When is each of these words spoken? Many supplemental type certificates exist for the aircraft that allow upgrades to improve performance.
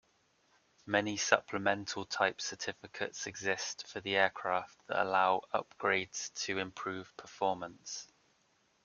Many 0.87 1.15
supplemental 1.15 2.05
type 2.07 2.41
certificates 2.41 3.27
exist 3.27 3.85
for 3.87 4.01
the 4.01 4.15
aircraft 4.15 4.79
that 4.87 5.03
allow 5.03 5.43
upgrades 5.53 6.33
to 6.45 6.57
improve 6.57 7.15
performance. 7.17 8.07